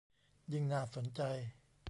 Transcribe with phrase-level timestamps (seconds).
[0.53, 1.21] ยิ่งน่าสนใจ